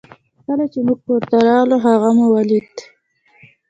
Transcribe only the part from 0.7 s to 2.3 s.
چې موږ کور ته راغلو هغه مو